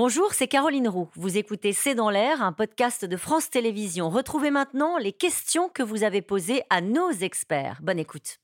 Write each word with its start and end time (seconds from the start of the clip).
Bonjour, 0.00 0.32
c'est 0.32 0.46
Caroline 0.46 0.86
Roux. 0.86 1.08
Vous 1.16 1.38
écoutez 1.38 1.72
C'est 1.72 1.96
dans 1.96 2.08
l'air, 2.08 2.40
un 2.40 2.52
podcast 2.52 3.04
de 3.04 3.16
France 3.16 3.50
Télévisions. 3.50 4.10
Retrouvez 4.10 4.52
maintenant 4.52 4.96
les 4.96 5.10
questions 5.10 5.68
que 5.68 5.82
vous 5.82 6.04
avez 6.04 6.22
posées 6.22 6.62
à 6.70 6.80
nos 6.80 7.10
experts. 7.10 7.80
Bonne 7.82 7.98
écoute. 7.98 8.38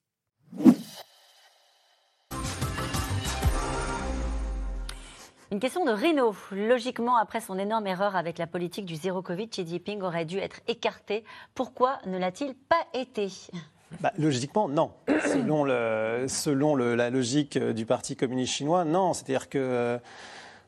Une 5.53 5.61
question 5.61 5.85
de 5.85 5.93
Reno. 5.93 6.35
Logiquement, 6.51 7.17
après 7.19 7.41
son 7.41 7.57
énorme 7.57 7.87
erreur 7.87 8.17
avec 8.17 8.39
la 8.39 8.49
politique 8.49 8.85
du 8.85 8.97
zéro 8.97 9.23
Covid, 9.23 9.49
Xi 9.49 9.65
Jinping 9.65 10.03
aurait 10.03 10.25
dû 10.25 10.39
être 10.39 10.59
écarté. 10.67 11.23
Pourquoi 11.55 11.99
ne 12.07 12.19
l'a-t-il 12.19 12.57
pas 12.57 12.85
été? 12.95 13.29
Bah, 14.01 14.11
logiquement, 14.19 14.69
non. 14.69 14.91
selon, 15.07 15.65
la 16.75 17.11
logique 17.11 17.57
du 17.57 17.87
Parti 17.87 18.17
communiste 18.17 18.55
chinois, 18.55 18.85
non. 18.85 19.13
C'est-à-dire 19.13 19.49
que 19.49 20.01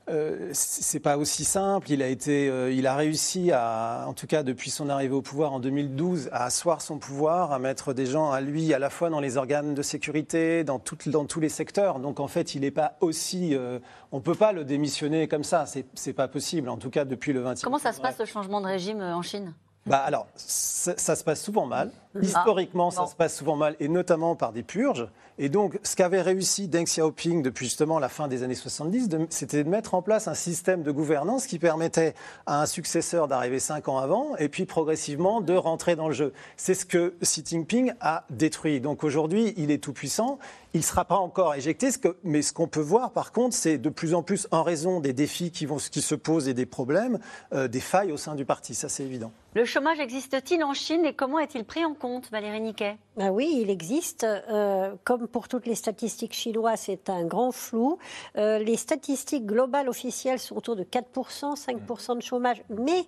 euh, 0.09 0.51
c'est 0.53 1.01
pas 1.01 1.19
aussi 1.19 1.45
simple. 1.45 1.91
Il 1.91 2.03
a 2.03 2.07
été, 2.07 2.49
euh, 2.49 2.71
il 2.71 2.87
a 2.87 2.95
réussi 2.95 3.51
à, 3.53 4.05
en 4.07 4.13
tout 4.13 4.27
cas 4.27 4.43
depuis 4.43 4.71
son 4.71 4.89
arrivée 4.89 5.15
au 5.15 5.23
pouvoir 5.23 5.53
en 5.53 5.61
2012, 5.61 6.29
à 6.33 6.45
asseoir 6.45 6.81
son 6.81 6.99
pouvoir, 6.99 7.53
à 7.53 7.59
mettre 7.59 7.93
des 7.93 8.07
gens 8.07 8.31
à 8.31 8.41
lui 8.41 8.73
à 8.73 8.79
la 8.79 8.89
fois 8.89 9.11
dans 9.11 9.21
les 9.21 9.37
organes 9.37 9.75
de 9.75 9.83
sécurité, 9.83 10.63
dans, 10.63 10.81
dans 11.07 11.25
tous 11.25 11.41
les 11.41 11.49
secteurs. 11.49 11.99
Donc 11.99 12.21
en 12.21 12.29
fait, 12.29 12.55
il 12.55 12.61
n'est 12.61 12.71
pas 12.71 12.97
aussi, 13.01 13.55
euh, 13.55 13.81
on 14.13 14.21
peut 14.21 14.35
pas 14.35 14.53
le 14.53 14.65
démissionner 14.65 15.27
comme 15.27 15.45
ça. 15.45 15.65
C'est 15.67 16.13
pas 16.13 16.29
possible. 16.29 16.69
En 16.69 16.77
tout 16.77 16.91
cas 16.91 17.05
depuis 17.05 17.33
le 17.33 17.41
20 17.41 17.63
Comment 17.63 17.79
ça 17.79 17.93
se 17.93 18.01
passe 18.01 18.19
le 18.19 18.27
changement 18.27 18.61
de 18.61 18.67
régime 18.67 19.01
en 19.01 19.23
Chine? 19.23 19.55
Bah 19.87 19.99
alors, 19.99 20.27
ça, 20.35 21.15
se 21.15 21.23
passe 21.23 21.43
souvent 21.43 21.65
mal. 21.65 21.93
Ah. 22.21 22.25
Historiquement, 22.25 22.91
ça 22.91 23.07
se 23.07 23.15
passe 23.15 23.37
souvent 23.37 23.57
mal, 23.57 23.77
et 23.81 23.89
notamment 23.89 24.37
par 24.37 24.53
des 24.53 24.63
purges. 24.63 25.09
Et 25.39 25.51
donc, 25.51 25.79
ce 25.83 25.97
qu'avait 25.97 26.23
réussi 26.23 26.67
Deng 26.67 26.85
Xiaoping 26.85 27.43
depuis 27.43 27.67
justement 27.67 27.99
la 27.99 28.09
fin 28.09 28.27
des 28.27 28.43
années 28.43 28.55
70, 28.55 29.11
c'était 29.29 29.65
de 29.65 29.69
mettre 29.69 29.95
en 29.95 30.01
place 30.01 30.29
un 30.29 30.35
système 30.35 30.83
de 30.83 30.91
gouvernance 30.91 31.47
qui 31.47 31.59
permettait 31.59 32.15
à 32.47 32.63
un 32.63 32.67
successeur 32.67 33.29
d'arriver 33.29 33.59
cinq 33.59 33.89
ans 33.89 33.99
avant, 33.99 34.35
et 34.37 34.49
puis 34.49 34.65
progressivement 34.65 35.43
de 35.43 35.55
rentrer 35.55 35.95
dans 35.95 36.09
le 36.09 36.15
jeu. 36.15 36.33
C'est 36.57 36.75
ce 36.75 36.87
que 36.87 37.15
Xi 37.23 37.43
Jinping 37.45 37.93
a 38.01 38.25
détruit. 38.31 38.81
Donc 38.81 39.05
aujourd'hui, 39.05 39.53
il 39.59 39.71
est 39.71 39.83
tout 39.83 39.93
puissant. 39.93 40.39
Il 40.73 40.81
ne 40.81 40.85
sera 40.85 41.05
pas 41.05 41.17
encore 41.17 41.55
éjecté, 41.55 41.89
mais 42.23 42.43
ce 42.43 42.53
qu'on 42.53 42.69
peut 42.69 42.81
voir 42.81 43.11
par 43.11 43.33
contre, 43.33 43.55
c'est 43.55 43.79
de 43.79 43.89
plus 43.89 44.15
en 44.15 44.23
plus, 44.23 44.47
en 44.51 44.63
raison 44.63 45.01
des 45.01 45.13
défis 45.13 45.51
qui, 45.51 45.67
vont, 45.67 45.77
qui 45.77 46.03
se 46.03 46.15
posent 46.15 46.49
et 46.49 46.55
des 46.55 46.67
problèmes, 46.67 47.19
euh, 47.53 47.69
des 47.69 47.81
failles 47.81 48.13
au 48.13 48.17
sein 48.17 48.35
du 48.35 48.45
parti. 48.45 48.75
Ça, 48.75 48.89
c'est 48.89 49.05
évident. 49.05 49.33
Le 49.55 49.65
chômage 49.65 50.01
existe-t-il 50.01 50.63
en 50.63 50.75
Chine 50.75 51.07
et 51.07 51.15
comment 51.15 51.39
est-il 51.39 51.65
pris 51.65 51.83
en 51.83 51.95
compte, 51.95 52.06
Valérie 52.31 52.61
Niquet? 52.61 52.97
Ah 53.19 53.33
Oui, 53.33 53.59
il 53.63 53.71
existe. 53.71 54.25
Euh, 54.25 54.95
comme 55.05 55.27
pour 55.27 55.49
toutes 55.49 55.67
les 55.67 55.75
statistiques 55.75 56.33
chinoises, 56.33 56.81
c'est 56.81 57.11
un 57.11 57.25
grand 57.25 57.53
flou. 57.53 57.99
Euh, 58.37 58.59
les 58.59 58.77
statistiques 58.77 59.47
globales 59.47 59.89
officielles 59.89 60.39
sont 60.39 60.57
autour 60.57 60.77
de 60.77 60.85
4%, 60.85 61.57
5% 61.57 62.17
de 62.17 62.23
chômage. 62.23 62.63
Mais 62.69 63.07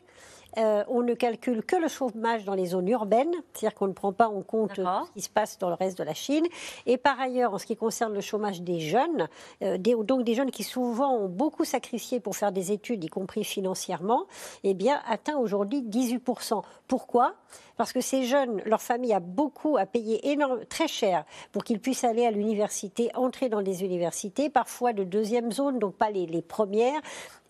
euh, 0.57 0.83
on 0.89 1.03
ne 1.03 1.15
calcule 1.15 1.63
que 1.63 1.77
le 1.77 1.89
chômage 1.89 2.45
dans 2.45 2.55
les 2.55 2.67
zones 2.67 2.89
urbaines, 2.89 3.35
c'est-à-dire 3.53 3.75
qu'on 3.77 3.89
ne 3.89 3.93
prend 3.93 4.13
pas 4.13 4.29
en 4.29 4.43
compte 4.43 4.77
ce 4.77 5.13
qui 5.13 5.21
se 5.21 5.29
passe 5.29 5.59
dans 5.59 5.69
le 5.69 5.75
reste 5.75 5.99
de 5.99 6.05
la 6.05 6.15
Chine. 6.15 6.47
Et 6.87 6.97
par 6.97 7.21
ailleurs, 7.21 7.55
en 7.55 7.59
ce 7.59 7.67
qui 7.67 7.77
concerne 7.77 8.15
le 8.15 8.21
chômage 8.21 8.63
des 8.63 8.81
jeunes, 8.81 9.29
euh, 9.63 9.77
donc 9.79 10.25
des 10.25 10.35
jeunes 10.35 10.51
qui 10.51 10.65
souvent 10.65 11.15
ont 11.15 11.29
beaucoup 11.29 11.65
sacrifié 11.65 12.21
pour 12.21 12.37
faire 12.37 12.53
des 12.53 12.73
études, 12.73 13.05
y 13.05 13.09
compris 13.09 13.45
financièrement, 13.45 14.27
eh 14.65 14.75
bien, 14.75 15.01
atteint 15.07 15.37
aujourd'hui 15.37 15.83
18%. 15.83 16.63
Pourquoi? 16.87 17.35
Parce 17.77 17.93
que 17.93 18.01
ces 18.01 18.25
jeunes, 18.25 18.61
leur 18.65 18.83
famille 18.83 19.13
a 19.13 19.21
beaucoup 19.21 19.77
à 19.77 19.87
payer 19.87 20.31
énorme, 20.33 20.65
très 20.65 20.89
cher 20.89 21.25
pour 21.53 21.63
qu'ils 21.63 21.79
puissent 21.79 22.05
aller 22.05 22.27
à 22.27 22.31
l'université, 22.33 23.11
entrer 23.15 23.49
dans 23.49 23.63
des 23.63 23.85
universités, 23.85 24.51
parfois 24.51 24.93
de 24.93 25.05
deuxième 25.05 25.53
zone, 25.53 25.79
donc 25.79 25.95
pas 25.95 26.11
les, 26.11 26.27
les 26.27 26.43
premières 26.43 27.01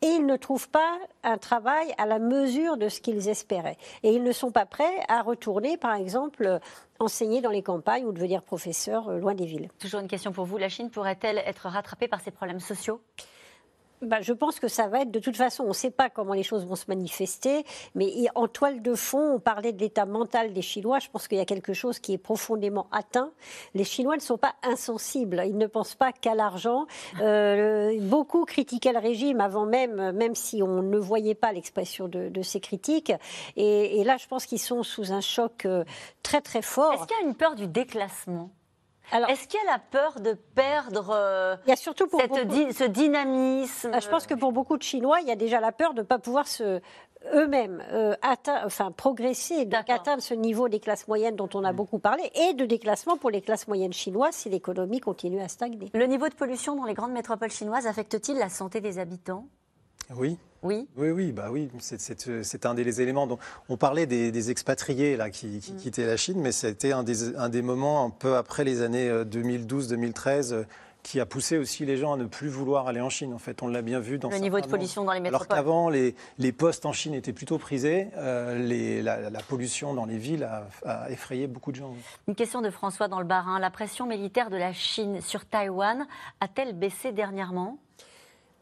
et 0.03 0.07
ils 0.07 0.27
ne 0.27 0.37
trouvent 0.37 0.69
pas 0.69 0.99
un 1.25 1.39
travail 1.39 1.93
à 1.99 2.07
la 2.07 2.19
mesure 2.19 2.77
de 2.77 2.89
ce 2.89 3.01
qu'ils 3.01 3.29
espéraient. 3.29 3.77
Et 4.03 4.13
ils 4.13 4.23
ne 4.23 4.33
sont 4.33 4.51
pas 4.51 4.67
prêts 4.67 5.03
à 5.09 5.23
retourner, 5.23 5.77
par 5.77 5.95
exemple, 5.95 6.61
enseigner 6.99 7.41
dans 7.41 7.51
les 7.51 7.63
campagnes 7.63 8.05
ou 8.05 8.13
devenir 8.13 8.43
professeur 8.43 9.09
euh, 9.09 9.19
loin 9.19 9.35
des 9.35 9.47
villes. 9.47 9.69
Toujours 9.79 10.01
une 10.01 10.09
question 10.09 10.33
pour 10.33 10.45
vous. 10.45 10.59
La 10.59 10.69
Chine 10.69 10.91
pourrait-elle 10.91 11.39
être 11.39 11.69
rattrapée 11.69 12.09
par 12.09 12.21
ses 12.21 12.31
problèmes 12.31 12.61
sociaux? 12.61 13.01
Bah, 14.03 14.21
je 14.21 14.33
pense 14.33 14.61
que 14.61 14.69
ça 14.69 14.89
va 14.89 15.03
être 15.03 15.11
de 15.11 15.19
toute 15.19 15.37
façon, 15.37 15.65
on 15.65 15.69
ne 15.69 15.73
sait 15.73 15.91
pas 15.91 16.11
comment 16.11 16.35
les 16.35 16.43
choses 16.43 16.67
vont 16.67 16.77
se 16.77 16.87
manifester, 16.89 17.65
mais 17.95 18.13
en 18.35 18.49
toile 18.49 18.83
de 18.83 18.95
fond, 18.95 19.35
on 19.35 19.41
parlait 19.41 19.73
de 19.73 19.81
l'état 19.81 20.07
mental 20.07 20.53
des 20.53 20.63
Chinois. 20.63 20.99
Je 20.99 21.09
pense 21.09 21.29
qu'il 21.29 21.39
y 21.39 21.41
a 21.41 21.45
quelque 21.45 21.73
chose 21.73 21.99
qui 21.99 22.13
est 22.13 22.19
profondément 22.19 22.87
atteint. 22.93 23.31
Les 23.75 23.85
Chinois 23.85 24.17
ne 24.17 24.21
sont 24.21 24.39
pas 24.39 24.55
insensibles, 24.63 25.43
ils 25.47 25.57
ne 25.57 25.67
pensent 25.67 25.95
pas 25.95 26.13
qu'à 26.13 26.35
l'argent. 26.35 26.87
Euh, 27.21 27.99
beaucoup 28.01 28.45
critiquaient 28.45 28.93
le 28.93 28.99
régime 28.99 29.41
avant 29.41 29.67
même, 29.67 30.13
même 30.13 30.35
si 30.35 30.63
on 30.63 30.83
ne 30.83 30.99
voyait 30.99 31.35
pas 31.35 31.53
l'expression 31.53 32.09
de, 32.09 32.43
ces 32.43 32.61
critiques. 32.61 33.13
Et, 33.57 34.01
et, 34.01 34.05
là, 34.05 34.17
je 34.17 34.27
pense 34.27 34.47
qu'ils 34.47 34.61
sont 34.61 34.83
sous 34.83 35.13
un 35.13 35.21
choc 35.21 35.67
euh, 35.67 35.85
très 36.23 36.41
très 36.41 36.63
fort. 36.63 36.93
Est-ce 36.93 37.07
qu'il 37.07 37.17
y 37.21 37.25
a 37.25 37.27
une 37.27 37.35
peur 37.35 37.55
du 37.55 37.67
déclassement? 37.67 38.51
Est-ce 39.13 39.49
qu'il 39.49 39.61
y 39.61 39.69
a 39.69 39.73
la 39.73 39.79
peur 39.79 40.21
de 40.21 40.35
perdre 40.55 41.11
euh, 41.11 41.57
il 41.67 41.71
y 41.71 41.73
a 41.73 41.77
surtout 41.77 42.07
pour 42.07 42.21
ce 42.21 42.85
dynamisme? 42.85 43.91
Ah, 43.93 44.01
Je 44.01 44.09
pense 44.09 44.27
que 44.27 44.35
pour 44.35 44.53
beaucoup 44.53 44.77
de 44.77 44.83
Chinois, 44.83 45.21
il 45.21 45.29
y 45.29 45.33
a 45.33 45.37
déjà 45.37 45.61
la 45.61 45.73
peur 45.73 45.95
de 45.95 46.01
ne 46.01 46.07
pas 46.07 46.19
pouvoir 46.19 46.47
se 46.47 46.81
eux-mêmes 47.35 47.83
euh, 47.93 48.15
enfin, 48.65 48.93
progresser, 48.93 49.65
donc 49.65 49.91
atteindre 49.91 50.23
ce 50.23 50.35
niveau 50.35 50.69
des 50.69 50.81
classes 50.81 51.09
moyennes 51.09 51.37
dont 51.37 51.49
on 51.55 51.65
a 51.65 51.73
mm. 51.73 51.77
beaucoup 51.77 51.99
parlé, 51.99 52.31
et 52.35 52.55
de 52.55 52.65
déclassement 52.65 53.17
pour 53.17 53.31
les 53.31 53.41
classes 53.41 53.67
moyennes 53.69 53.93
chinoises 53.93 54.35
si 54.35 54.49
l'économie 54.49 55.01
continue 55.01 55.41
à 55.41 55.49
stagner. 55.49 55.91
Le 55.95 56.07
niveau 56.07 56.29
de 56.29 56.35
pollution 56.35 56.77
dans 56.77 56.85
les 56.85 56.95
grandes 56.95 57.13
métropoles 57.13 57.51
chinoises 57.51 57.87
affecte-t-il 57.87 58.39
la 58.39 58.49
santé 58.49 58.81
des 58.81 58.99
habitants? 58.99 59.47
Oui. 60.17 60.39
Oui. 60.63 60.89
Oui, 60.97 61.11
oui, 61.11 61.33
bah 61.33 61.51
oui, 61.53 61.71
c'est 61.79 62.67
un 62.67 62.75
des 62.75 63.01
éléments 63.01 63.29
dont 63.29 63.39
on 63.69 63.77
parlait 63.77 64.07
des, 64.07 64.51
expatriés 64.51 65.17
là 65.17 65.31
qui, 65.31 65.47
mm. 65.47 65.77
quittaient 65.77 66.07
la 66.07 66.17
Chine, 66.17 66.41
mais 66.41 66.53
c'était 66.53 66.93
un 66.93 67.05
des, 67.05 67.37
un 67.37 67.49
des 67.49 67.63
moments 67.63 68.05
un 68.05 68.11
peu 68.11 68.37
après 68.37 68.65
les 68.65 68.83
années 68.83 69.09
2012-2013 69.09 70.53
euh, 70.53 70.65
qui 71.05 71.21
a 71.21 71.27
poussé 71.27 71.59
aussi 71.59 71.87
les 71.87 71.97
gens 71.97 72.15
à 72.15 72.17
ne 72.17 72.25
plus 72.25 72.49
vouloir 72.49 72.89
aller 72.89 73.01
en 73.01 73.09
Chine. 73.09 73.33
En 73.33 73.39
fait, 73.39 73.63
on 73.63 73.69
l'a 73.69 73.83
bien 73.83 74.01
vu 74.01 74.19
dans 74.19 74.31
le 74.31 74.39
niveau 74.39 74.61
de 74.61 74.67
pollution 74.67 75.05
dans 75.05 75.13
les 75.13 75.21
métropoles. 75.21 75.47
Alors 75.47 75.57
qu'avant, 75.57 75.89
les, 75.91 76.17
les, 76.39 76.53
postes 76.53 76.87
en 76.87 76.93
Chine 76.93 77.15
étaient 77.15 77.33
plutôt 77.33 77.59
prisés, 77.59 78.09
euh, 78.17 78.59
les, 78.59 79.01
la, 79.01 79.31
pollution 79.47 79.95
dans 79.95 80.07
les 80.07 80.19
villes 80.19 80.43
a, 80.43 80.67
a, 80.85 81.11
effrayé 81.11 81.47
beaucoup 81.47 81.71
de 81.71 81.77
gens. 81.77 81.95
Une 82.27 82.35
question 82.35 82.63
de 82.63 82.71
François 82.71 83.07
dans 83.07 83.21
le 83.21 83.27
Barin. 83.27 83.61
La 83.61 83.71
pression 83.71 84.07
militaire 84.07 84.51
de 84.51 84.57
la 84.57 84.73
Chine 84.73 85.21
sur 85.21 85.45
Taïwan 85.47 86.07
a-t-elle 86.41 86.73
baissé 86.73 87.13
dernièrement? 87.13 87.79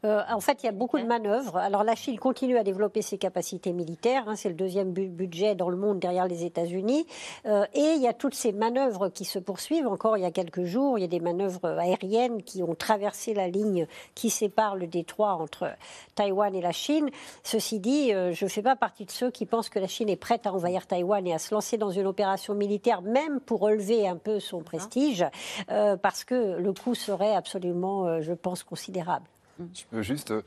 Euh, 0.07 0.21
en 0.29 0.39
fait, 0.39 0.63
il 0.63 0.65
y 0.65 0.69
a 0.69 0.73
beaucoup 0.73 0.97
de 0.99 1.05
manœuvres. 1.05 1.57
Alors, 1.57 1.83
la 1.83 1.95
Chine 1.95 2.17
continue 2.17 2.57
à 2.57 2.63
développer 2.63 3.01
ses 3.01 3.17
capacités 3.17 3.73
militaires. 3.73 4.23
Hein, 4.27 4.35
c'est 4.35 4.49
le 4.49 4.55
deuxième 4.55 4.91
budget 4.91 5.55
dans 5.55 5.69
le 5.69 5.77
monde 5.77 5.99
derrière 5.99 6.27
les 6.27 6.45
États-Unis. 6.45 7.05
Euh, 7.45 7.65
et 7.73 7.93
il 7.95 8.01
y 8.01 8.07
a 8.07 8.13
toutes 8.13 8.35
ces 8.35 8.53
manœuvres 8.53 9.09
qui 9.09 9.25
se 9.25 9.39
poursuivent. 9.39 9.87
Encore 9.87 10.17
il 10.17 10.21
y 10.21 10.25
a 10.25 10.31
quelques 10.31 10.63
jours, 10.63 10.97
il 10.97 11.01
y 11.01 11.03
a 11.03 11.09
des 11.09 11.19
manœuvres 11.19 11.65
aériennes 11.65 12.41
qui 12.43 12.63
ont 12.63 12.75
traversé 12.75 13.33
la 13.33 13.47
ligne 13.47 13.87
qui 14.15 14.29
sépare 14.29 14.75
le 14.75 14.87
détroit 14.87 15.33
entre 15.33 15.69
Taïwan 16.15 16.55
et 16.55 16.61
la 16.61 16.71
Chine. 16.71 17.09
Ceci 17.43 17.79
dit, 17.79 18.13
euh, 18.13 18.31
je 18.31 18.45
ne 18.45 18.49
fais 18.49 18.61
pas 18.61 18.75
partie 18.75 19.05
de 19.05 19.11
ceux 19.11 19.29
qui 19.29 19.45
pensent 19.45 19.69
que 19.69 19.79
la 19.79 19.87
Chine 19.87 20.09
est 20.09 20.15
prête 20.15 20.47
à 20.47 20.53
envahir 20.53 20.87
Taïwan 20.87 21.25
et 21.27 21.33
à 21.33 21.39
se 21.39 21.53
lancer 21.53 21.77
dans 21.77 21.91
une 21.91 22.07
opération 22.07 22.53
militaire, 22.53 23.01
même 23.01 23.39
pour 23.41 23.59
relever 23.59 24.07
un 24.07 24.15
peu 24.15 24.39
son 24.39 24.61
prestige, 24.61 25.25
parce 25.67 26.23
que 26.23 26.57
le 26.57 26.73
coût 26.73 26.95
serait 26.95 27.35
absolument, 27.35 28.21
je 28.21 28.33
pense, 28.33 28.63
considérable. 28.63 29.25
Je 29.73 29.83
peux 29.89 30.01
juste 30.01 30.31
euh, 30.31 30.41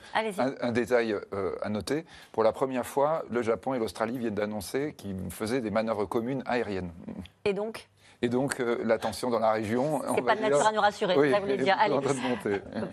un, 0.61 0.73
détail 0.73 1.15
euh, 1.33 1.55
à 1.63 1.69
noter. 1.69 2.05
Pour 2.33 2.43
la 2.43 2.53
première 2.53 2.87
fois, 2.87 3.25
le 3.31 3.43
Japon 3.43 3.75
et 3.75 3.79
l'Australie 3.79 4.19
viennent 4.19 4.35
d'annoncer 4.35 4.95
qu'ils 4.97 5.31
faisaient 5.31 5.61
des 5.61 5.71
manœuvres 5.71 6.05
communes 6.05 6.43
aériennes. 6.47 6.93
Et 7.45 7.53
donc 7.53 7.89
et 8.23 8.29
donc, 8.29 8.61
euh, 8.61 8.83
la 8.85 8.99
tension 8.99 9.31
dans 9.31 9.39
la 9.39 9.53
région. 9.53 10.03
C'est 10.15 10.21
pas 10.21 10.37
de 10.37 10.43
nature 10.43 10.67
à 10.67 10.73
nous 10.73 10.81
rassurer, 10.81 11.17
oui, 11.17 11.31
ça 11.31 11.41
voulait 11.41 11.57
dire. 11.57 11.75
Allez. 11.81 11.97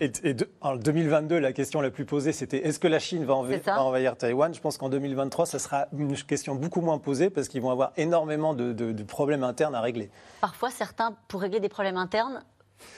Et, 0.00 0.10
et 0.24 0.36
en 0.62 0.76
2022, 0.76 1.38
la 1.38 1.52
question 1.52 1.82
la 1.82 1.90
plus 1.90 2.06
posée, 2.06 2.32
c'était 2.32 2.66
est-ce 2.66 2.78
que 2.78 2.88
la 2.88 2.98
Chine 2.98 3.26
va, 3.26 3.34
envahir, 3.34 4.16
Taïwan? 4.16 4.54
Je 4.54 4.60
pense 4.60 4.78
qu'en 4.78 4.88
2023, 4.88 5.44
ça 5.44 5.58
sera 5.58 5.86
une 5.92 6.16
question 6.16 6.54
beaucoup 6.54 6.80
moins 6.80 6.96
posée 6.96 7.28
parce 7.28 7.48
qu'ils 7.48 7.60
vont 7.60 7.70
avoir 7.70 7.92
énormément 7.98 8.54
de 8.54 9.02
problèmes 9.02 9.44
internes 9.44 9.74
à 9.74 9.82
régler. 9.82 10.10
Parfois, 10.40 10.70
certains, 10.70 11.14
pour 11.28 11.42
régler 11.42 11.60
des 11.60 11.68
problèmes 11.68 11.98
internes, 11.98 12.42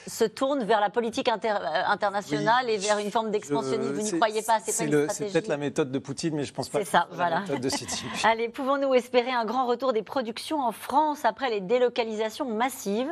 se 0.07 0.23
tourne 0.23 0.63
vers 0.63 0.79
la 0.79 0.89
politique 0.89 1.29
euh, 1.29 1.49
internationale 1.87 2.69
et 2.69 2.77
vers 2.77 2.97
une 2.99 3.11
forme 3.11 3.31
d'expansionnisme. 3.31 3.93
Vous 3.93 4.01
n'y 4.01 4.11
croyez 4.11 4.41
pas 4.41 4.59
C'est 4.59 4.87
peut-être 4.87 5.47
la 5.47 5.57
méthode 5.57 5.91
de 5.91 5.99
Poutine, 5.99 6.35
mais 6.35 6.43
je 6.43 6.53
pense 6.53 6.69
pas. 6.69 6.79
C'est 6.79 6.85
ça, 6.85 7.07
voilà. 7.11 7.35
La 7.35 7.41
méthode 7.41 7.61
de 7.61 7.69
Allez, 8.27 8.49
pouvons-nous 8.49 8.93
espérer 8.93 9.31
un 9.31 9.45
grand 9.45 9.65
retour 9.65 9.93
des 9.93 10.03
productions 10.03 10.59
en 10.59 10.71
France 10.71 11.25
après 11.25 11.49
les 11.49 11.61
délocalisations 11.61 12.45
massives? 12.45 13.11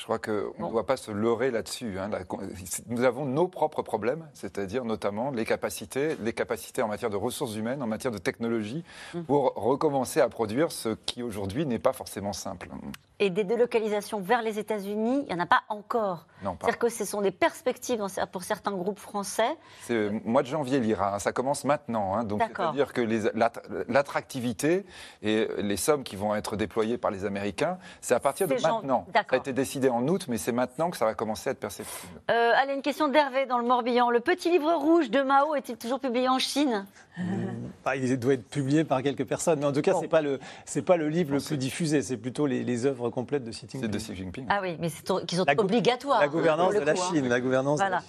Je 0.00 0.04
crois 0.04 0.18
qu'on 0.18 0.54
ne 0.58 0.70
doit 0.70 0.86
pas 0.86 0.96
se 0.96 1.10
leurrer 1.10 1.50
là-dessus. 1.50 1.98
Hein. 1.98 2.08
Nous 2.86 3.04
avons 3.04 3.26
nos 3.26 3.48
propres 3.48 3.82
problèmes, 3.82 4.26
c'est-à-dire 4.32 4.86
notamment 4.86 5.30
les 5.30 5.44
capacités, 5.44 6.16
les 6.22 6.32
capacités 6.32 6.80
en 6.80 6.88
matière 6.88 7.10
de 7.10 7.16
ressources 7.16 7.54
humaines, 7.54 7.82
en 7.82 7.86
matière 7.86 8.10
de 8.10 8.16
technologie, 8.16 8.82
mmh. 9.12 9.22
pour 9.24 9.52
recommencer 9.56 10.22
à 10.22 10.28
produire 10.30 10.72
ce 10.72 10.96
qui 11.04 11.22
aujourd'hui 11.22 11.66
n'est 11.66 11.78
pas 11.78 11.92
forcément 11.92 12.32
simple. 12.32 12.70
Et 13.22 13.30
des 13.30 13.44
délocalisations 13.44 14.18
vers 14.18 14.42
les 14.42 14.58
États-Unis, 14.58 15.26
il 15.28 15.34
n'y 15.34 15.40
en 15.40 15.44
a 15.44 15.46
pas 15.46 15.62
encore. 15.68 16.26
C'est-à-dire 16.40 16.78
que 16.78 16.88
ce 16.88 17.04
sont 17.04 17.20
des 17.20 17.30
perspectives 17.30 18.02
pour 18.32 18.42
certains 18.42 18.72
groupes 18.72 18.98
français. 18.98 19.56
C'est 19.82 20.08
mois 20.24 20.42
de 20.42 20.46
janvier 20.48 20.80
l'IRA, 20.80 21.14
hein. 21.14 21.18
ça 21.18 21.32
commence 21.32 21.64
maintenant. 21.64 22.14
Hein. 22.14 22.24
donc 22.24 22.42
c'est-à-dire 22.42 22.94
que 22.94 23.02
l'attractivité 23.88 24.86
et 25.22 25.48
les 25.58 25.76
sommes 25.76 26.02
qui 26.02 26.16
vont 26.16 26.34
être 26.34 26.56
déployées 26.56 26.96
par 26.96 27.10
les 27.10 27.26
Américains, 27.26 27.78
c'est 28.00 28.14
à 28.14 28.20
partir 28.20 28.48
de 28.48 28.54
maintenant. 28.54 29.06
Ça 29.14 29.22
a 29.30 29.36
été 29.36 29.52
décidé 29.52 29.90
en 29.90 30.06
août, 30.08 30.26
mais 30.28 30.38
c'est 30.38 30.52
maintenant 30.52 30.90
que 30.90 30.96
ça 30.96 31.04
va 31.04 31.14
commencer 31.14 31.50
à 31.50 31.52
être 31.52 31.60
perceptible. 31.60 32.20
Euh, 32.30 32.52
allez, 32.56 32.74
une 32.74 32.82
question 32.82 33.08
d'Hervé 33.08 33.44
dans 33.44 33.58
le 33.58 33.66
Morbihan. 33.66 34.10
Le 34.10 34.20
petit 34.20 34.50
livre 34.50 34.72
rouge 34.74 35.10
de 35.10 35.20
Mao 35.20 35.54
est-il 35.54 35.76
toujours 35.76 36.00
publié 36.00 36.28
en 36.28 36.38
Chine? 36.38 36.86
Bah, 37.84 37.96
Il 37.96 38.18
doit 38.18 38.34
être 38.34 38.48
publié 38.48 38.84
par 38.84 39.02
quelques 39.02 39.24
personnes, 39.24 39.60
mais 39.60 39.66
en 39.66 39.72
tout 39.72 39.82
cas, 39.82 39.94
ce 39.94 40.00
n'est 40.00 40.08
pas, 40.08 40.22
le, 40.22 40.38
pas 40.86 40.96
le 40.96 41.08
livre 41.08 41.34
le 41.34 41.40
plus 41.40 41.56
diffusé, 41.56 42.02
c'est 42.02 42.16
plutôt 42.16 42.46
les, 42.46 42.62
les, 42.62 42.86
œuvres 42.86 43.09
complètes 43.10 43.44
de 43.44 43.50
Xi 43.50 43.66
Jinping. 43.68 43.80
C'est 43.80 43.88
de 43.88 43.98
Xi 43.98 44.16
Jinping. 44.16 44.46
Ah 44.48 44.60
oui, 44.62 44.76
mais 44.78 44.88
qui 45.26 45.36
sont 45.36 45.46
obligatoires. 45.58 46.20
La 46.20 46.28
gouvernance 46.28 46.74
de 46.74 46.80
la. 46.80 46.94
Chine. 46.94 47.28
La 47.28 47.40
gouvernance 47.40 47.78
voilà. 47.78 48.02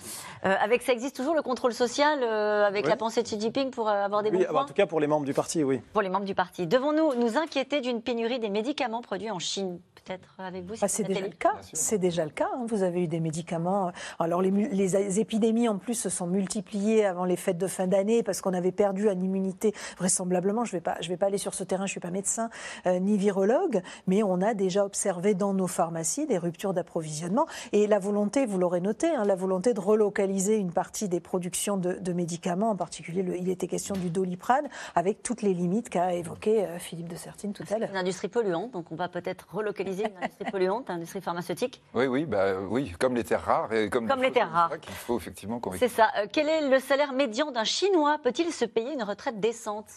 Euh, 0.44 0.56
avec 0.59 0.81
ça 0.81 0.92
existe 0.92 1.15
toujours 1.15 1.36
le 1.36 1.44
contrôle 1.44 1.74
social 1.74 2.19
euh, 2.24 2.65
avec 2.65 2.88
la 2.88 2.95
pensée 2.95 3.21
de 3.21 3.27
Xi 3.27 3.39
Jinping 3.39 3.69
pour 3.69 3.89
euh, 3.89 4.06
avoir 4.06 4.24
des 4.24 4.31
oui, 4.31 4.39
bons 4.39 4.45
points 4.45 4.63
En 4.63 4.65
tout 4.65 4.74
cas 4.74 4.88
pour 4.88 5.00
les 5.00 5.07
membres 5.07 5.25
du 5.25 5.33
parti, 5.33 5.63
oui. 5.63 5.81
Pour 5.94 6.01
les 6.01 6.09
membres 6.09 6.25
du 6.25 6.33
parti. 6.33 6.65
Devons-nous 6.65 7.13
nous 7.15 7.38
inquiéter 7.38 7.80
d'une 7.81 8.01
pénurie 8.01 8.39
des 8.39 8.50
médicaments 8.50 9.01
produits 9.01 9.30
en 9.30 9.39
Chine 9.39 9.80
Peut-être 10.03 10.33
avec 10.39 10.65
vous 10.65 10.74
ah, 10.81 10.88
C'est 10.88 11.04
déjà 11.04 11.21
le 11.21 11.30
cas. 11.30 11.54
C'est 11.74 12.00
déjà 12.00 12.25
le 12.25 12.31
cas. 12.31 12.50
Hein. 12.56 12.65
Vous 12.68 12.81
avez 12.81 13.04
eu 13.04 13.07
des 13.07 13.19
médicaments. 13.19 13.92
Alors 14.18 14.42
les, 14.42 14.50
les, 14.50 15.19
épidémies 15.19 15.69
en 15.69 15.77
plus 15.77 15.94
se 15.94 16.09
sont 16.09 16.25
multipliées 16.25 17.06
avant 17.06 17.25
les 17.25 17.36
fêtes 17.36 17.59
de 17.59 17.68
fin 17.68 17.86
d'année 17.86 18.24
parce 18.24 18.42
qu'on 18.42 18.54
avait 18.54 18.71
perdu 18.71 19.09
une 19.09 19.24
immunité 19.24 19.75
vraisemblablement. 19.97 20.65
Je 20.65 20.71
ne 20.71 20.77
vais 20.77 20.81
pas, 20.81 20.97
je 21.01 21.09
vais 21.09 21.18
pas 21.18 21.27
aller 21.27 21.38
sur 21.38 21.54
ce 21.54 21.63
terrain. 21.63 21.86
Je 21.86 21.92
suis 21.92 22.00
pas 22.00 22.09
médecin 22.09 22.50
ni 22.88 23.15
virologue, 23.15 23.83
mais 24.07 24.24
on 24.24 24.42
a 24.42 24.56
déjà 24.56 24.83
observé 24.92 25.36
dans 25.36 25.54
nos 25.54 25.68
pharmacies 25.68 26.28
des 26.28 26.38
ruptures 26.38 26.74
d'approvisionnement 26.74 27.46
et 27.72 27.88
la 27.88 27.98
volonté, 27.98 28.46
vous 28.46 28.58
l'aurez 28.58 28.82
noté, 28.82 29.08
hein, 29.08 29.24
la 29.24 29.36
volonté 29.36 29.74
de 29.74 29.80
relocaliser 29.80 30.58
une 30.58 30.74
partie 30.74 31.08
des 31.08 31.22
productions 31.22 31.78
de, 31.78 32.12
médicaments, 32.12 32.72
en 32.72 32.76
particulier 32.76 33.26
il 33.40 33.48
était 33.48 33.68
question 33.68 33.96
du 33.96 34.10
doliprane, 34.10 34.68
avec 34.96 35.24
toutes 35.24 35.44
les 35.44 35.54
limites 35.54 35.90
qu'a 35.90 36.14
évoqué 36.14 36.66
euh, 36.66 36.78
Philippe 36.78 37.08
de 37.08 37.16
Sertine 37.16 37.54
tout 37.54 37.64
à 37.72 37.78
l'heure. 37.78 37.90
Une 37.90 37.96
industrie 37.96 38.28
polluante, 38.28 38.72
donc 38.72 38.92
on 38.92 38.96
va 38.96 39.08
peut-être 39.08 39.48
relocaliser 39.54 40.08
une 40.08 40.18
industrie 40.18 40.52
polluante, 40.52 40.90
une 40.90 40.96
industrie 40.96 41.22
pharmaceutique. 41.22 41.82
Oui, 41.94 42.08
oui, 42.08 42.26
bah, 42.26 42.60
oui, 42.70 42.94
comme 43.00 43.16
les 43.16 43.24
terres 43.24 43.46
rares 43.46 43.72
et 43.72 43.90
comme, 43.90 44.10
comme 44.10 44.22
les 44.22 44.34
terres 44.34 44.52
rares. 44.52 44.78
Qu'il 44.82 44.94
faut 44.94 45.16
effectivement 45.16 45.62
C'est 45.78 45.88
ça. 45.88 46.10
Euh, 46.18 46.26
quel 46.30 46.50
est 46.50 46.68
le 46.68 46.80
salaire 46.80 47.14
médian 47.14 47.52
d'un 47.52 47.64
Chinois? 47.64 48.18
Peut-il 48.22 48.52
se 48.52 48.66
payer 48.66 48.92
une 48.94 49.04
retraite 49.04 49.40
décente? 49.40 49.88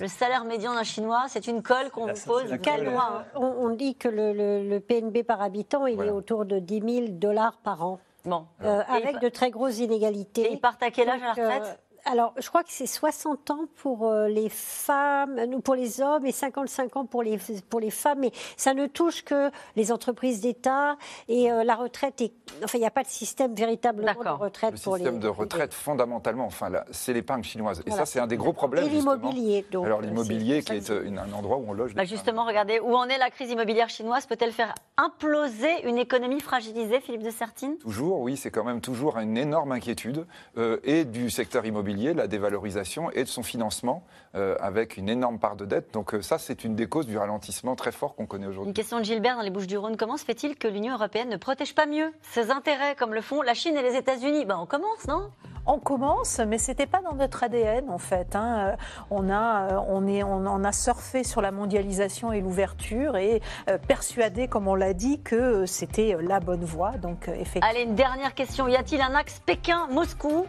Le 0.00 0.08
salaire 0.08 0.44
médian 0.44 0.74
d'un 0.74 0.82
Chinois, 0.82 1.24
c'est 1.28 1.46
une 1.46 1.62
colle 1.62 1.90
qu'on 1.90 2.06
vous 2.06 2.26
pose. 2.26 2.56
Quel 2.62 2.90
mois 2.90 3.24
on, 3.34 3.70
dit 3.70 3.96
que 3.96 4.08
le, 4.08 4.78
PNB 4.78 5.24
par 5.24 5.42
habitant, 5.42 5.86
il 5.86 6.00
est 6.00 6.10
autour 6.10 6.44
de 6.44 6.58
10 6.58 6.80
000 6.80 7.06
dollars 7.10 7.58
par 7.62 7.84
an. 7.84 7.98
Bon. 8.24 8.46
Euh, 8.62 8.82
avec 8.88 9.20
de 9.20 9.28
très 9.28 9.50
grosses 9.50 9.78
inégalités. 9.78 10.42
Et 10.42 10.52
ils 10.52 10.60
partent 10.60 10.82
à 10.82 10.90
quel 10.90 11.08
âge 11.08 11.22
à 11.22 11.26
la 11.26 11.32
retraite 11.32 11.62
euh, 11.64 11.91
alors, 12.04 12.34
je 12.38 12.48
crois 12.48 12.64
que 12.64 12.70
c'est 12.70 12.86
60 12.86 13.50
ans 13.50 13.66
pour 13.76 14.08
euh, 14.08 14.28
les 14.28 14.48
femmes, 14.48 15.60
pour 15.62 15.74
les 15.74 16.00
hommes 16.00 16.26
et 16.26 16.32
55 16.32 16.96
ans 16.96 17.06
pour 17.06 17.22
les, 17.22 17.38
pour 17.68 17.80
les 17.80 17.90
femmes. 17.90 18.20
Mais 18.20 18.32
ça 18.56 18.74
ne 18.74 18.86
touche 18.86 19.22
que 19.24 19.50
les 19.76 19.92
entreprises 19.92 20.40
d'État 20.40 20.96
et 21.28 21.52
euh, 21.52 21.62
la 21.62 21.76
retraite. 21.76 22.20
Est, 22.20 22.32
enfin, 22.64 22.78
il 22.78 22.80
n'y 22.80 22.86
a 22.86 22.90
pas 22.90 23.04
de 23.04 23.08
système 23.08 23.54
véritablement 23.54 24.12
de 24.12 24.28
retraite 24.28 24.82
pour 24.82 24.96
les. 24.96 25.04
Le 25.04 25.10
système 25.10 25.20
de 25.20 25.28
retraite, 25.28 25.72
fondamentalement, 25.74 26.46
enfin, 26.46 26.70
c'est 26.90 27.12
l'épargne 27.12 27.44
chinoise. 27.44 27.82
Et 27.86 27.90
ça, 27.92 28.04
c'est 28.04 28.18
un 28.18 28.26
des 28.26 28.36
gros 28.36 28.52
problèmes. 28.52 28.84
Et 28.86 28.88
l'immobilier. 28.88 29.64
Alors, 29.72 30.00
l'immobilier, 30.00 30.62
qui 30.62 30.72
est 30.72 30.90
un 30.90 31.32
endroit 31.32 31.58
où 31.58 31.64
on 31.68 31.72
loge. 31.72 31.94
Bah 31.94 32.04
justement, 32.04 32.44
regardez, 32.44 32.80
où 32.80 32.94
en 32.94 33.04
est 33.04 33.18
la 33.18 33.30
crise 33.30 33.50
immobilière 33.50 33.88
chinoise? 33.88 34.26
Peut-elle 34.26 34.52
faire 34.52 34.74
imploser 34.96 35.86
une 35.86 35.98
économie 35.98 36.40
fragilisée, 36.40 37.00
Philippe 37.00 37.22
de 37.22 37.30
Sertine? 37.30 37.76
Toujours, 37.78 38.20
oui, 38.20 38.36
c'est 38.36 38.50
quand 38.50 38.64
même 38.64 38.80
toujours 38.80 39.18
une 39.18 39.36
énorme 39.36 39.72
inquiétude 39.72 40.26
euh, 40.56 40.78
et 40.84 41.04
du 41.04 41.30
secteur 41.30 41.64
immobilier 41.64 41.91
la 41.92 42.26
dévalorisation 42.26 43.10
et 43.10 43.24
de 43.24 43.28
son 43.28 43.42
financement 43.42 44.04
euh, 44.34 44.56
avec 44.60 44.96
une 44.96 45.08
énorme 45.08 45.38
part 45.38 45.56
de 45.56 45.64
dette. 45.64 45.92
Donc 45.92 46.14
euh, 46.14 46.22
ça, 46.22 46.38
c'est 46.38 46.64
une 46.64 46.74
des 46.74 46.86
causes 46.86 47.06
du 47.06 47.18
ralentissement 47.18 47.76
très 47.76 47.92
fort 47.92 48.14
qu'on 48.14 48.26
connaît 48.26 48.46
aujourd'hui. 48.46 48.70
Une 48.70 48.74
question 48.74 48.98
de 48.98 49.04
Gilbert 49.04 49.36
dans 49.36 49.42
les 49.42 49.50
Bouches-du-Rhône. 49.50 49.96
Comment 49.96 50.16
se 50.16 50.24
fait-il 50.24 50.56
que 50.56 50.68
l'Union 50.68 50.94
européenne 50.94 51.28
ne 51.28 51.36
protège 51.36 51.74
pas 51.74 51.86
mieux 51.86 52.12
ses 52.22 52.50
intérêts 52.50 52.94
comme 52.96 53.14
le 53.14 53.20
font 53.20 53.42
la 53.42 53.54
Chine 53.54 53.76
et 53.76 53.82
les 53.82 53.96
États-Unis? 53.96 54.44
Ben, 54.44 54.58
On 54.58 54.66
commence, 54.66 55.06
non? 55.06 55.30
On 55.64 55.78
commence, 55.78 56.40
mais 56.40 56.58
c'était 56.58 56.86
pas 56.86 57.00
dans 57.02 57.14
notre 57.14 57.44
ADN 57.44 57.88
en 57.88 57.98
fait. 57.98 58.34
Hein. 58.34 58.74
On 59.10 59.30
a, 59.30 59.78
on 59.86 60.08
est, 60.08 60.24
on 60.24 60.44
en 60.46 60.64
a 60.64 60.72
surfé 60.72 61.22
sur 61.22 61.40
la 61.40 61.52
mondialisation 61.52 62.32
et 62.32 62.40
l'ouverture 62.40 63.16
et 63.16 63.40
euh, 63.70 63.78
persuadé, 63.78 64.48
comme 64.48 64.66
on 64.66 64.74
l'a 64.74 64.92
dit, 64.92 65.20
que 65.20 65.64
c'était 65.66 66.16
la 66.20 66.40
bonne 66.40 66.64
voie. 66.64 66.92
Donc 66.92 67.28
effectivement. 67.28 67.68
Allez, 67.68 67.82
une 67.82 67.94
dernière 67.94 68.34
question. 68.34 68.66
Y 68.66 68.74
a-t-il 68.74 69.00
un 69.00 69.14
axe 69.14 69.40
Pékin-Moscou? 69.46 70.46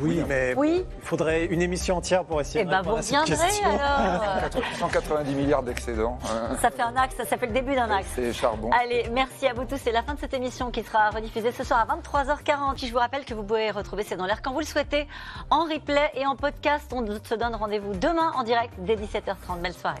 Oui, 0.00 0.22
mais 0.28 0.54
il 0.58 0.84
faudrait 1.02 1.46
une 1.46 1.62
émission 1.62 1.96
entière 1.96 2.24
pour 2.24 2.40
essayer 2.40 2.60
eh 2.60 2.64
de 2.64 2.70
ben, 2.70 2.82
vous 2.82 2.94
reviendrez 2.94 3.34
alors 3.64 4.22
190 4.78 5.34
milliards 5.34 5.62
d'excédents. 5.62 6.18
Ça 6.60 6.70
fait 6.70 6.82
un 6.82 6.96
axe, 6.96 7.16
ça 7.16 7.36
fait 7.36 7.46
le 7.46 7.52
début 7.52 7.74
d'un 7.74 7.90
axe. 7.90 8.08
C'est 8.14 8.32
charbon. 8.32 8.70
Allez, 8.72 9.08
merci 9.12 9.46
à 9.46 9.52
vous 9.52 9.64
tous. 9.64 9.78
C'est 9.82 9.92
la 9.92 10.02
fin 10.02 10.14
de 10.14 10.20
cette 10.20 10.34
émission 10.34 10.70
qui 10.70 10.82
sera 10.82 11.10
rediffusée 11.10 11.52
ce 11.52 11.64
soir 11.64 11.86
à 11.88 11.96
23h40. 11.96 12.84
Je 12.84 12.92
vous 12.92 12.98
rappelle 12.98 13.24
que 13.24 13.34
vous 13.34 13.42
pouvez 13.42 13.70
retrouver 13.70 14.02
C'est 14.02 14.16
dans 14.16 14.26
l'air 14.26 14.42
quand 14.42 14.52
vous 14.52 14.60
le 14.60 14.66
souhaitez, 14.66 15.06
en 15.50 15.64
replay 15.64 16.10
et 16.14 16.26
en 16.26 16.36
podcast. 16.36 16.92
On 16.92 17.06
se 17.06 17.34
donne 17.34 17.54
rendez-vous 17.54 17.94
demain 17.94 18.32
en 18.34 18.42
direct 18.42 18.72
dès 18.78 18.96
17h30. 18.96 19.60
Belle 19.62 19.74
soirée. 19.74 20.00